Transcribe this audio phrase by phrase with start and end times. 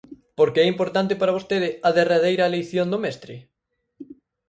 [0.37, 3.33] Por que é importante para vostede "A derradeira leición do mestre"?